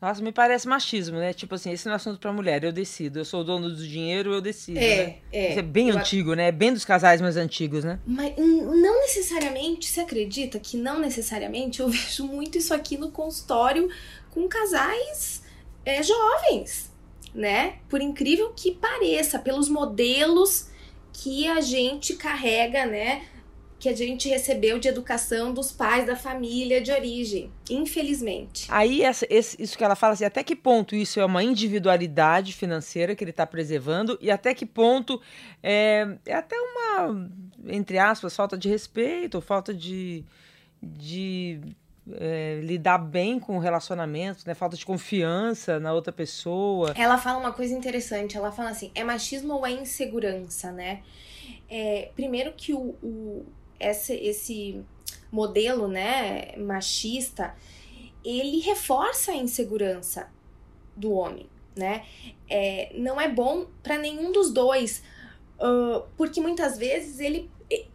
[0.02, 1.32] Nossa, me parece machismo, né?
[1.32, 3.20] Tipo assim, esse não é assunto pra mulher, eu decido.
[3.20, 4.80] Eu sou o dono do dinheiro, eu decido.
[4.80, 5.16] É, né?
[5.32, 5.50] é.
[5.52, 6.48] Isso é bem eu antigo, né?
[6.48, 8.00] É bem dos casais mais antigos, né?
[8.04, 13.90] Mas não necessariamente, você acredita que não necessariamente eu vejo muito isso aqui no consultório
[14.32, 15.44] com casais
[15.86, 16.92] é, jovens,
[17.32, 17.76] né?
[17.88, 20.68] Por incrível que pareça, pelos modelos
[21.14, 23.22] que a gente carrega, né?
[23.82, 28.67] Que a gente recebeu de educação dos pais da família de origem, infelizmente.
[28.70, 32.54] Aí, essa, esse, isso que ela fala assim, até que ponto isso é uma individualidade
[32.54, 35.20] financeira que ele está preservando e até que ponto
[35.63, 37.28] é, é, até uma,
[37.67, 40.24] entre aspas, falta de respeito, falta de,
[40.80, 41.60] de
[42.20, 44.54] é, lidar bem com relacionamentos, né?
[44.54, 46.94] Falta de confiança na outra pessoa.
[46.96, 51.02] Ela fala uma coisa interessante, ela fala assim, é machismo ou é insegurança, né?
[51.67, 53.46] É, primeiro que o, o
[53.89, 54.84] esse, esse
[55.32, 57.56] modelo, né, machista,
[58.24, 60.30] ele reforça a insegurança
[60.96, 62.06] do homem, né?
[62.50, 65.02] É, não é bom para nenhum dos dois,
[65.58, 67.50] uh, porque muitas vezes ele,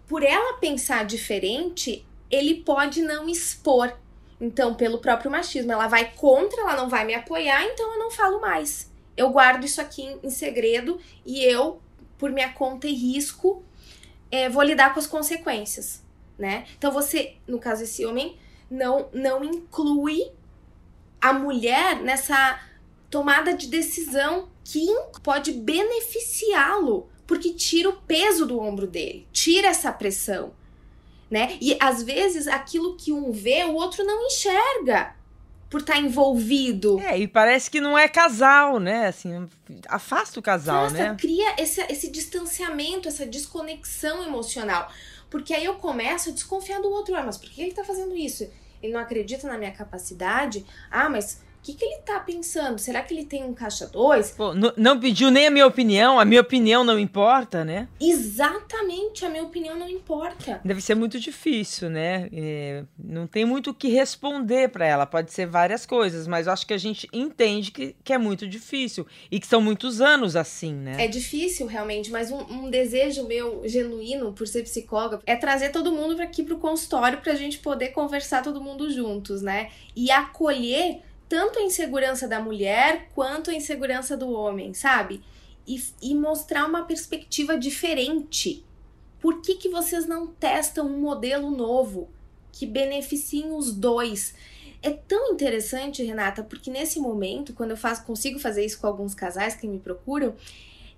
[0.09, 3.96] por ela pensar diferente, ele pode não expor.
[4.40, 8.11] Então, pelo próprio machismo, ela vai contra, ela não vai me apoiar, então eu não
[8.11, 8.90] falo mais.
[9.16, 11.81] Eu guardo isso aqui em, em segredo e eu,
[12.18, 13.62] por minha conta e risco,
[14.31, 16.03] é, vou lidar com as consequências,
[16.39, 16.67] né?
[16.77, 18.37] Então você, no caso esse homem,
[18.71, 20.31] não não inclui
[21.21, 22.61] a mulher nessa
[23.11, 24.87] tomada de decisão que
[25.23, 30.53] pode beneficiá-lo, porque tira o peso do ombro dele, tira essa pressão,
[31.31, 31.57] né?
[31.61, 35.15] E às vezes aquilo que um vê, o outro não enxerga
[35.77, 36.99] por estar tá envolvido.
[37.01, 39.09] É, e parece que não é casal, né?
[39.09, 39.47] Assim,
[39.89, 41.17] afasta o casal, afasta, né?
[41.21, 44.91] cria esse, esse distanciamento, essa desconexão emocional.
[45.29, 47.15] Porque aí eu começo a desconfiar do outro.
[47.15, 48.51] Ah, mas por que ele tá fazendo isso?
[48.83, 50.65] Ele não acredita na minha capacidade?
[50.91, 52.79] Ah, mas que, que ele tá pensando?
[52.79, 54.37] Será que ele tem um caixa 2?
[54.76, 57.88] Não pediu nem a minha opinião, a minha opinião não importa, né?
[58.00, 60.61] Exatamente, a minha opinião não importa.
[60.64, 62.29] Deve ser muito difícil, né?
[62.33, 65.07] É, não tem muito o que responder para ela.
[65.07, 68.46] Pode ser várias coisas, mas eu acho que a gente entende que, que é muito
[68.46, 71.05] difícil e que são muitos anos assim, né?
[71.05, 75.90] É difícil, realmente, mas um, um desejo meu genuíno por ser psicóloga é trazer todo
[75.90, 79.70] mundo para aqui pro consultório pra gente poder conversar todo mundo juntos, né?
[79.96, 85.23] E acolher tanto a insegurança da mulher quanto a insegurança do homem, sabe?
[85.67, 88.65] E, e mostrar uma perspectiva diferente.
[89.21, 92.09] Por que, que vocês não testam um modelo novo
[92.53, 94.35] que beneficie os dois?
[94.83, 99.15] É tão interessante, Renata, porque nesse momento, quando eu faço, consigo fazer isso com alguns
[99.15, 100.37] casais que me procuram,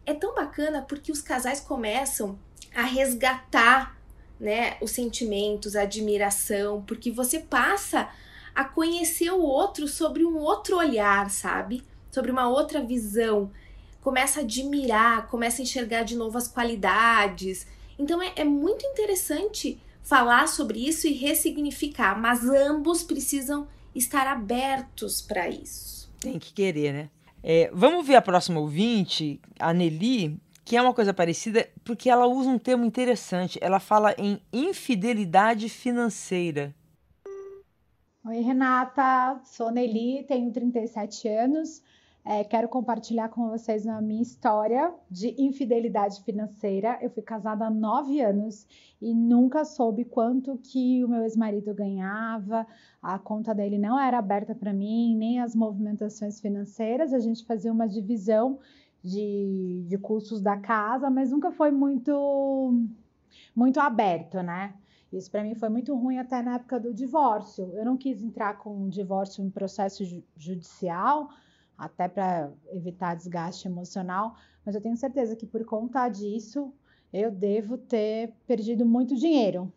[0.04, 2.38] é tão bacana porque os casais começam
[2.74, 3.98] a resgatar
[4.38, 8.10] né, os sentimentos, a admiração, porque você passa
[8.58, 11.84] a conhecer o outro sobre um outro olhar, sabe?
[12.10, 13.52] Sobre uma outra visão.
[14.00, 17.68] Começa a admirar, começa a enxergar de novo as qualidades.
[17.96, 25.22] Então é, é muito interessante falar sobre isso e ressignificar, mas ambos precisam estar abertos
[25.22, 26.12] para isso.
[26.18, 27.10] Tem que querer, né?
[27.40, 32.26] É, vamos ver a próxima ouvinte, a Nelly, que é uma coisa parecida, porque ela
[32.26, 33.56] usa um termo interessante.
[33.62, 36.74] Ela fala em infidelidade financeira.
[38.26, 41.82] Oi, Renata, sou Nelly, tenho 37 anos.
[42.24, 46.98] É, quero compartilhar com vocês a minha história de infidelidade financeira.
[47.00, 48.66] Eu fui casada há nove anos
[49.00, 52.66] e nunca soube quanto que o meu ex-marido ganhava.
[53.00, 57.14] A conta dele não era aberta para mim, nem as movimentações financeiras.
[57.14, 58.58] A gente fazia uma divisão
[59.02, 62.84] de, de custos da casa, mas nunca foi muito,
[63.54, 64.74] muito aberto, né?
[65.12, 67.70] Isso para mim foi muito ruim até na época do divórcio.
[67.74, 70.04] Eu não quis entrar com um divórcio em processo
[70.36, 71.30] judicial,
[71.76, 76.72] até para evitar desgaste emocional, mas eu tenho certeza que por conta disso
[77.12, 79.72] eu devo ter perdido muito dinheiro.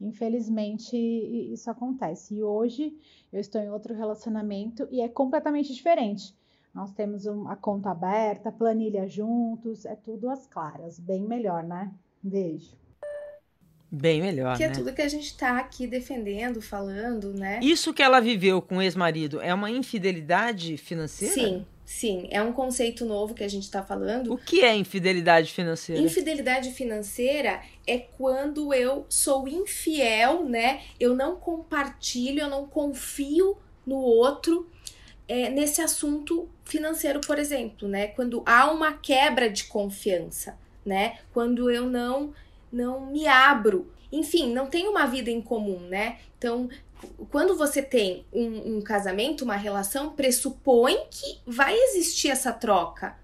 [0.00, 2.34] Infelizmente, isso acontece.
[2.34, 2.96] E hoje
[3.32, 6.34] eu estou em outro relacionamento e é completamente diferente.
[6.72, 11.92] Nós temos a conta aberta, planilha juntos, é tudo às claras, bem melhor, né?
[12.22, 12.76] Beijo.
[13.92, 14.70] Bem melhor, que né?
[14.70, 17.58] é tudo que a gente tá aqui defendendo, falando, né?
[17.60, 21.34] Isso que ela viveu com o ex-marido é uma infidelidade financeira?
[21.34, 22.28] Sim, sim.
[22.30, 24.32] É um conceito novo que a gente tá falando.
[24.32, 26.00] O que é infidelidade financeira?
[26.00, 30.82] Infidelidade financeira é quando eu sou infiel, né?
[31.00, 34.70] Eu não compartilho, eu não confio no outro
[35.26, 38.06] é, nesse assunto financeiro, por exemplo, né?
[38.08, 41.18] Quando há uma quebra de confiança, né?
[41.32, 42.32] Quando eu não
[42.72, 43.92] não me abro.
[44.12, 46.18] Enfim, não tenho uma vida em comum, né?
[46.36, 46.68] Então,
[47.30, 53.16] quando você tem um, um casamento, uma relação, pressupõe que vai existir essa troca.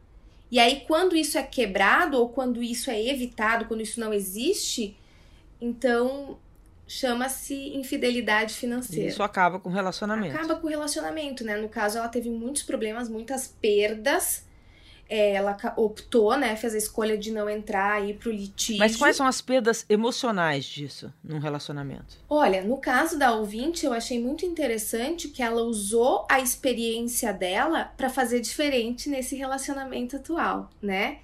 [0.51, 4.97] E aí, quando isso é quebrado ou quando isso é evitado, quando isso não existe,
[5.61, 6.39] então
[6.87, 9.09] chama-se infidelidade financeira.
[9.09, 10.37] Isso acaba com o relacionamento.
[10.37, 11.57] Acaba com o relacionamento, né?
[11.57, 14.46] No caso, ela teve muitos problemas, muitas perdas
[15.09, 18.79] é, ela optou, né, fez a escolha de não entrar aí pro litígio.
[18.79, 22.17] Mas quais são as perdas emocionais disso num relacionamento?
[22.29, 27.93] Olha, no caso da ouvinte, eu achei muito interessante que ela usou a experiência dela
[27.97, 31.19] para fazer diferente nesse relacionamento atual, né?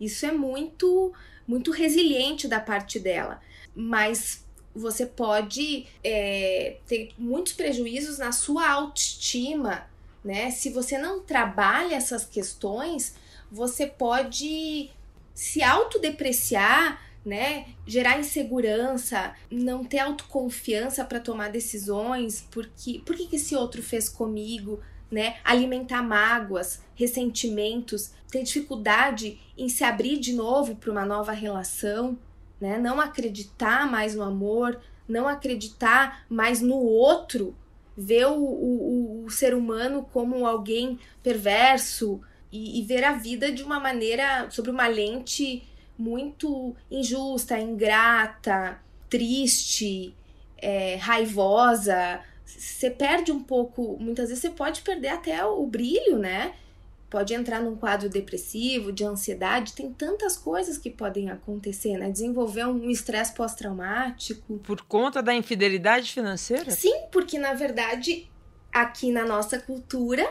[0.00, 1.12] Isso é muito
[1.46, 3.40] muito resiliente da parte dela.
[3.74, 9.86] Mas você pode é, ter muitos prejuízos na sua autoestima,
[10.22, 10.50] né?
[10.50, 13.14] Se você não trabalha essas questões,
[13.50, 14.90] você pode
[15.34, 17.66] se autodepreciar, né?
[17.86, 24.80] Gerar insegurança, não ter autoconfiança para tomar decisões, porque por que esse outro fez comigo,
[25.10, 25.36] né?
[25.44, 32.18] Alimentar mágoas, ressentimentos, ter dificuldade em se abrir de novo para uma nova relação,
[32.60, 32.78] né?
[32.78, 37.56] Não acreditar mais no amor, não acreditar mais no outro,
[37.96, 42.20] ver o, o, o ser humano como alguém perverso
[42.52, 45.62] e, e ver a vida de uma maneira, sobre uma lente
[45.98, 50.14] muito injusta, ingrata, triste,
[50.56, 52.20] é, raivosa.
[52.44, 56.54] Você perde um pouco, muitas vezes você pode perder até o brilho, né?
[57.10, 62.10] pode entrar num quadro depressivo, de ansiedade, tem tantas coisas que podem acontecer, né?
[62.10, 64.58] Desenvolver um estresse pós-traumático.
[64.58, 66.70] Por conta da infidelidade financeira?
[66.70, 68.28] Sim, porque na verdade,
[68.72, 70.30] aqui na nossa cultura,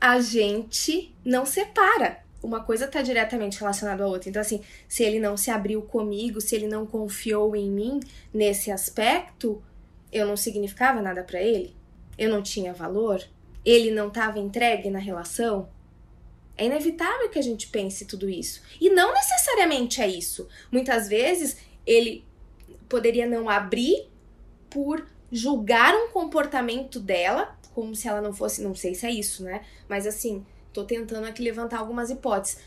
[0.00, 2.22] a gente não separa.
[2.42, 4.28] Uma coisa está diretamente relacionada à outra.
[4.28, 8.00] Então, assim, se ele não se abriu comigo, se ele não confiou em mim
[8.32, 9.62] nesse aspecto,
[10.12, 11.74] eu não significava nada para ele?
[12.16, 13.22] Eu não tinha valor?
[13.64, 15.68] Ele não estava entregue na relação?
[16.56, 18.62] É inevitável que a gente pense tudo isso.
[18.80, 20.48] E não necessariamente é isso.
[20.70, 22.24] Muitas vezes ele
[22.88, 24.08] poderia não abrir
[24.70, 29.44] por julgar um comportamento dela, como se ela não fosse, não sei se é isso,
[29.44, 29.60] né?
[29.88, 32.58] Mas assim, tô tentando aqui levantar algumas hipóteses.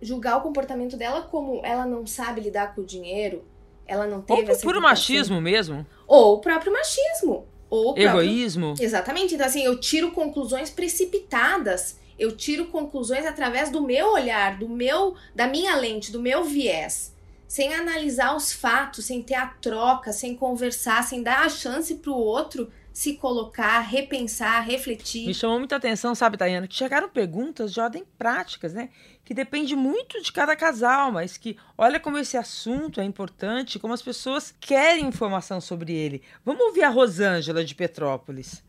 [0.00, 3.44] Julgar o comportamento dela como ela não sabe lidar com o dinheiro,
[3.84, 5.84] ela não teve Ou por puro machismo mesmo.
[6.06, 7.48] Ou o próprio machismo.
[7.68, 8.66] Ou Egoísmo.
[8.66, 8.84] Próprio...
[8.84, 9.34] Exatamente.
[9.34, 15.16] Então, assim, eu tiro conclusões precipitadas eu tiro conclusões através do meu olhar, do meu,
[15.34, 17.16] da minha lente, do meu viés,
[17.48, 22.10] sem analisar os fatos, sem ter a troca, sem conversar, sem dar a chance para
[22.10, 25.26] o outro se colocar, repensar, refletir.
[25.26, 28.90] Me chamou muita atenção, sabe, Tayana, que chegaram perguntas de ordem práticas, né?
[29.24, 33.94] Que depende muito de cada casal, mas que olha como esse assunto é importante, como
[33.94, 36.22] as pessoas querem informação sobre ele.
[36.44, 38.62] Vamos ouvir a Rosângela de Petrópolis.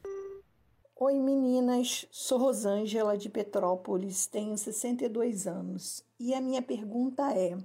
[0.96, 7.58] Oi meninas, sou Rosângela de Petrópolis, tenho 62 anos e a minha pergunta é: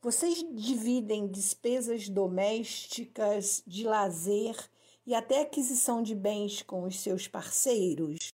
[0.00, 4.56] vocês dividem despesas domésticas, de lazer
[5.06, 8.32] e até aquisição de bens com os seus parceiros?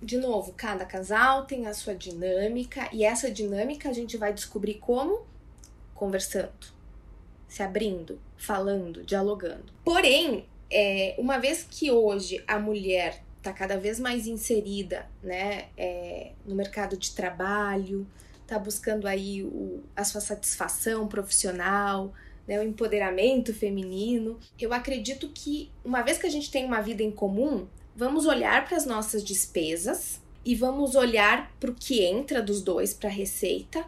[0.00, 4.74] De novo, cada casal tem a sua dinâmica e essa dinâmica a gente vai descobrir
[4.74, 5.26] como?
[5.94, 6.66] Conversando,
[7.48, 9.72] se abrindo, falando, dialogando.
[9.84, 16.32] Porém, é, uma vez que hoje a mulher está cada vez mais inserida né, é,
[16.44, 18.06] no mercado de trabalho,
[18.42, 22.12] está buscando aí o, a sua satisfação profissional,
[22.46, 24.38] né, o empoderamento feminino.
[24.58, 28.66] Eu acredito que uma vez que a gente tem uma vida em comum, vamos olhar
[28.66, 33.12] para as nossas despesas e vamos olhar para o que entra dos dois para a
[33.12, 33.84] receita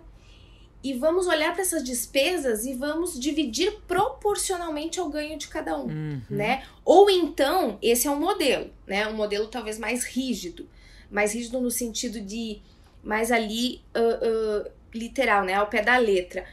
[0.83, 5.87] e vamos olhar para essas despesas e vamos dividir proporcionalmente ao ganho de cada um,
[5.87, 6.21] uhum.
[6.31, 6.65] né?
[6.85, 9.07] Ou então, esse é um modelo, né?
[9.09, 10.69] Um modelo talvez mais rígido,
[11.11, 12.61] mais rígido no sentido de
[13.03, 15.55] mais ali uh, uh, literal, né?
[15.55, 16.45] Ao pé da letra.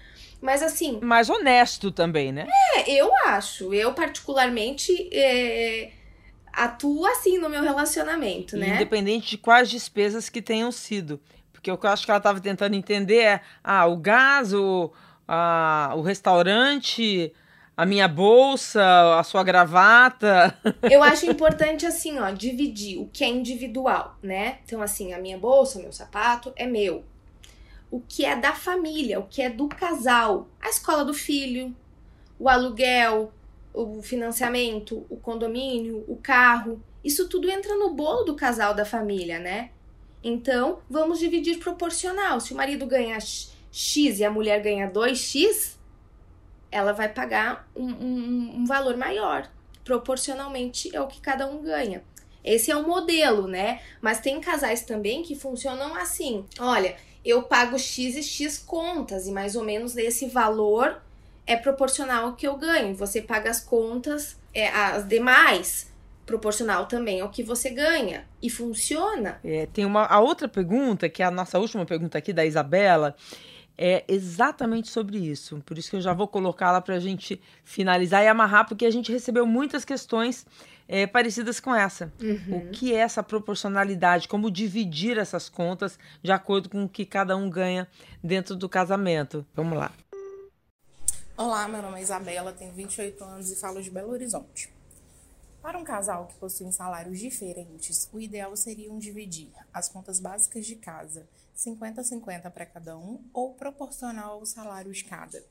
[0.46, 1.00] Mas assim.
[1.02, 2.48] Mais honesto também, né?
[2.76, 3.74] É, eu acho.
[3.74, 5.90] Eu, particularmente, é,
[6.54, 8.76] atuo assim no meu relacionamento, né?
[8.76, 11.20] Independente de quais despesas que tenham sido.
[11.52, 14.92] Porque o que eu acho que ela estava tentando entender é: ah, o gás, o,
[15.28, 17.34] a, o restaurante,
[17.76, 20.56] a minha bolsa, a sua gravata.
[20.92, 24.60] Eu acho importante, assim, ó, dividir o que é individual, né?
[24.64, 27.04] Então, assim, a minha bolsa, o meu sapato é meu.
[27.96, 31.74] O que é da família, o que é do casal, a escola do filho,
[32.38, 33.32] o aluguel,
[33.74, 36.84] o financiamento, o condomínio, o carro.
[37.02, 39.70] Isso tudo entra no bolo do casal da família, né?
[40.22, 42.42] Então, vamos dividir proporcional.
[42.42, 43.18] Se o marido ganha
[43.72, 45.78] X e a mulher ganha 2X,
[46.70, 49.50] ela vai pagar um, um, um valor maior.
[49.86, 52.04] Proporcionalmente é o que cada um ganha.
[52.44, 53.80] Esse é um modelo, né?
[54.02, 56.44] Mas tem casais também que funcionam assim.
[56.60, 61.02] Olha, eu pago X e X contas, e mais ou menos esse valor
[61.48, 62.96] é proporcional ao que eu ganho.
[62.96, 65.92] Você paga as contas, é, as demais
[66.26, 68.26] proporcional também ao que você ganha.
[68.42, 69.40] E funciona.
[69.44, 73.16] É, tem uma a outra pergunta, que é a nossa última pergunta aqui da Isabela,
[73.78, 75.62] é exatamente sobre isso.
[75.66, 78.92] Por isso que eu já vou colocá-la para a gente finalizar e amarrar, porque a
[78.92, 80.46] gente recebeu muitas questões
[80.88, 82.12] é, parecidas com essa.
[82.22, 82.58] Uhum.
[82.58, 84.28] O que é essa proporcionalidade?
[84.28, 87.88] Como dividir essas contas de acordo com o que cada um ganha
[88.24, 89.46] dentro do casamento?
[89.54, 89.92] Vamos lá.
[91.38, 94.74] Olá, meu nome é Isabela, tenho 28 anos e falo de Belo Horizonte.
[95.62, 100.66] Para um casal que possui salários diferentes, o ideal seria um dividir as contas básicas
[100.66, 101.28] de casa
[101.58, 105.44] 50-50 para cada um ou proporcional ao salário de cada.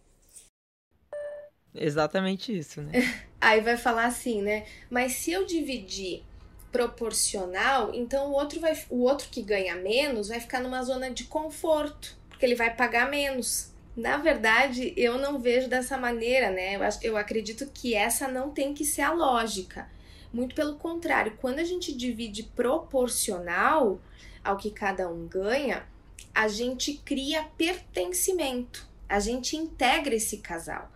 [1.74, 2.92] Exatamente isso, né?
[3.40, 4.64] Aí vai falar assim, né?
[4.88, 6.22] Mas se eu dividir
[6.70, 11.24] proporcional, então o outro vai o outro que ganha menos vai ficar numa zona de
[11.24, 13.72] conforto, porque ele vai pagar menos.
[13.96, 16.74] Na verdade, eu não vejo dessa maneira, né?
[16.74, 19.88] Eu, eu acredito que essa não tem que ser a lógica.
[20.32, 24.00] Muito pelo contrário, quando a gente divide proporcional
[24.42, 25.86] ao que cada um ganha,
[26.34, 30.90] a gente cria pertencimento, a gente integra esse casal,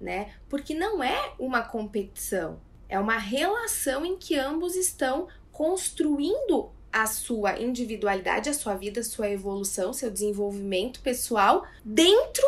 [0.00, 0.34] né?
[0.48, 7.60] Porque não é uma competição, é uma relação em que ambos estão construindo a sua
[7.60, 12.46] individualidade, a sua vida, a sua evolução, seu desenvolvimento pessoal dentro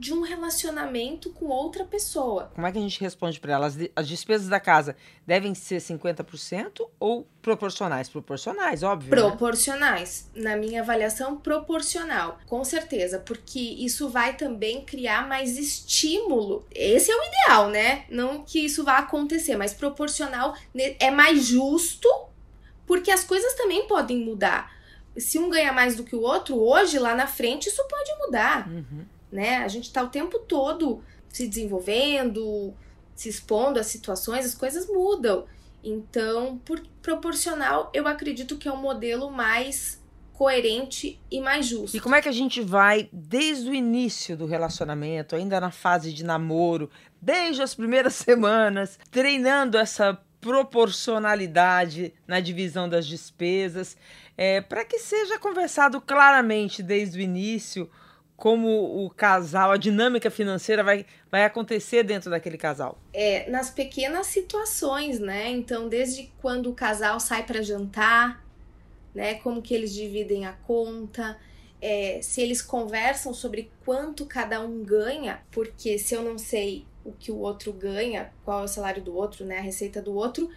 [0.00, 2.50] de um relacionamento com outra pessoa.
[2.54, 3.76] Como é que a gente responde para elas?
[3.94, 4.96] As despesas da casa
[5.26, 8.08] devem ser 50% ou proporcionais?
[8.08, 9.10] Proporcionais, óbvio.
[9.10, 9.16] Né?
[9.16, 10.26] Proporcionais.
[10.34, 10.42] Né?
[10.42, 12.38] Na minha avaliação, proporcional.
[12.46, 16.64] Com certeza, porque isso vai também criar mais estímulo.
[16.74, 18.06] Esse é o ideal, né?
[18.08, 22.08] Não que isso vá acontecer, mas proporcional é mais justo,
[22.86, 24.72] porque as coisas também podem mudar.
[25.18, 28.66] Se um ganha mais do que o outro, hoje, lá na frente, isso pode mudar.
[28.66, 29.58] Uhum né?
[29.58, 32.74] A gente está o tempo todo se desenvolvendo,
[33.14, 35.46] se expondo a situações, as coisas mudam.
[35.82, 40.00] Então, por proporcional, eu acredito que é um modelo mais
[40.40, 41.96] coerente e mais justo.
[41.96, 46.12] E como é que a gente vai desde o início do relacionamento, ainda na fase
[46.12, 53.96] de namoro, desde as primeiras semanas, treinando essa proporcionalidade na divisão das despesas,
[54.36, 57.90] é, para que seja conversado claramente desde o início
[58.40, 62.98] como o casal, a dinâmica financeira vai, vai acontecer dentro daquele casal?
[63.12, 65.50] É, nas pequenas situações, né?
[65.50, 68.42] Então, desde quando o casal sai para jantar,
[69.14, 69.34] né?
[69.34, 71.38] Como que eles dividem a conta,
[71.82, 77.12] é, se eles conversam sobre quanto cada um ganha, porque se eu não sei o
[77.12, 79.58] que o outro ganha, qual é o salário do outro, né?
[79.58, 80.48] A receita do outro,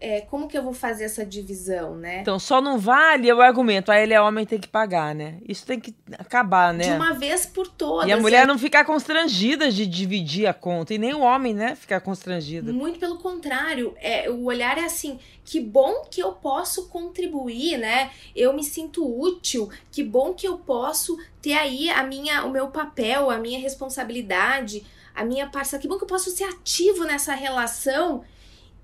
[0.00, 2.20] é, como que eu vou fazer essa divisão, né?
[2.20, 5.38] Então, só não vale o argumento, aí ele é homem tem que pagar, né?
[5.46, 6.84] Isso tem que acabar, né?
[6.84, 8.08] De uma vez por todas.
[8.08, 11.74] E a mulher não ficar constrangida de dividir a conta, e nem o homem, né,
[11.74, 12.72] ficar constrangido.
[12.72, 18.10] Muito pelo contrário, é, o olhar é assim, que bom que eu posso contribuir, né?
[18.36, 22.68] Eu me sinto útil, que bom que eu posso ter aí a minha, o meu
[22.68, 27.34] papel, a minha responsabilidade, a minha parcela, que bom que eu posso ser ativo nessa
[27.34, 28.22] relação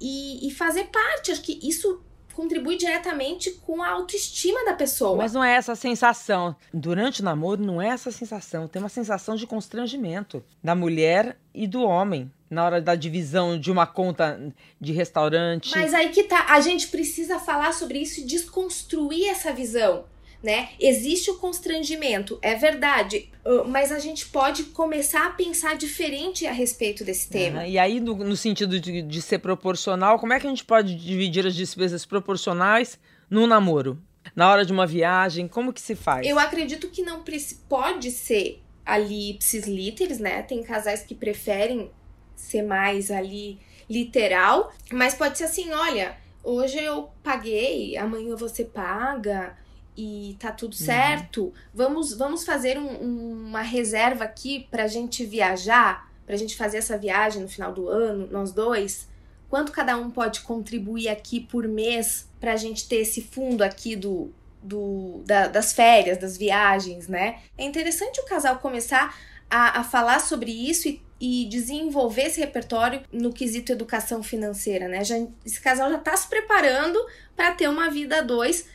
[0.00, 1.30] e, e fazer parte.
[1.30, 2.00] Acho que isso
[2.34, 5.16] contribui diretamente com a autoestima da pessoa.
[5.16, 6.54] Mas não é essa sensação.
[6.72, 8.68] Durante o namoro, não é essa sensação.
[8.68, 13.70] Tem uma sensação de constrangimento da mulher e do homem na hora da divisão de
[13.70, 15.70] uma conta de restaurante.
[15.74, 16.46] Mas aí que tá.
[16.50, 20.04] A gente precisa falar sobre isso e desconstruir essa visão
[20.44, 20.68] né?
[20.78, 23.30] Existe o constrangimento, é verdade,
[23.66, 27.66] mas a gente pode começar a pensar diferente a respeito desse tema.
[27.66, 30.94] E aí, no, no sentido de, de, ser proporcional, como é que a gente pode
[30.96, 32.98] dividir as despesas proporcionais
[33.30, 33.98] num namoro?
[34.36, 36.26] Na hora de uma viagem, como que se faz?
[36.26, 37.24] Eu acredito que não
[37.66, 40.42] pode ser ali ipsis literis, né?
[40.42, 41.90] Tem casais que preferem
[42.36, 49.56] ser mais ali literal, mas pode ser assim, olha, hoje eu paguei, amanhã você paga,
[49.96, 50.84] e tá tudo uhum.
[50.84, 51.52] certo, uhum.
[51.72, 56.98] vamos, vamos fazer um, um, uma reserva aqui pra gente viajar, pra gente fazer essa
[56.98, 59.08] viagem no final do ano, nós dois.
[59.48, 64.32] Quanto cada um pode contribuir aqui por mês pra gente ter esse fundo aqui do,
[64.60, 67.40] do da, das férias, das viagens, né?
[67.56, 69.16] É interessante o casal começar
[69.48, 75.04] a, a falar sobre isso e, e desenvolver esse repertório no quesito educação financeira, né?
[75.04, 75.16] Já,
[75.46, 76.98] esse casal já tá se preparando
[77.36, 78.66] para ter uma vida a dois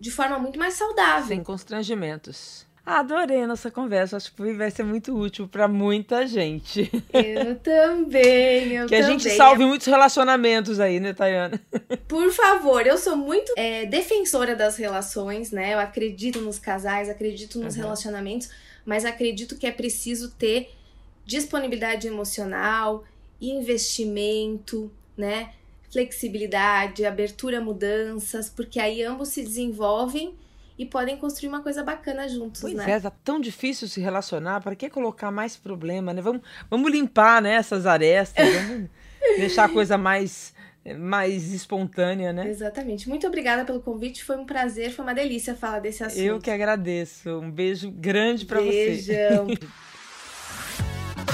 [0.00, 1.28] de forma muito mais saudável.
[1.28, 2.66] Sem constrangimentos.
[2.84, 6.90] Adorei a nossa conversa, acho que vai ser muito útil para muita gente.
[7.12, 8.98] Eu também, eu que também.
[8.98, 11.60] a gente salve muitos relacionamentos aí, né, Tayana?
[12.08, 15.74] Por favor, eu sou muito é, defensora das relações, né?
[15.74, 17.82] Eu acredito nos casais, acredito nos uhum.
[17.82, 18.48] relacionamentos,
[18.84, 20.74] mas acredito que é preciso ter
[21.24, 23.04] disponibilidade emocional,
[23.40, 25.52] investimento, né?
[25.90, 30.34] Flexibilidade, abertura a mudanças, porque aí ambos se desenvolvem
[30.78, 32.90] e podem construir uma coisa bacana juntos, pois né?
[32.90, 36.22] é, tá tão difícil se relacionar, para que colocar mais problema, né?
[36.22, 38.88] Vamos, vamos limpar né, essas arestas, vamos
[39.36, 40.54] deixar a coisa mais
[40.98, 42.48] mais espontânea, né?
[42.48, 43.06] Exatamente.
[43.06, 46.22] Muito obrigada pelo convite, foi um prazer, foi uma delícia falar desse assunto.
[46.22, 47.28] Eu que agradeço.
[47.38, 48.86] Um beijo grande para você.
[48.86, 49.48] Beijão.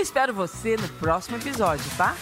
[0.00, 2.16] Espero você no próximo episódio, tá?